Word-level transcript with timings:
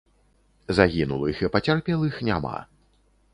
Загінулых 0.77 1.43
і 1.45 1.51
пацярпелых 1.57 2.19
няма. 2.31 2.57